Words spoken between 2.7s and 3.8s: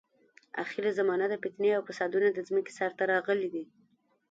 سر ته راغلي دي.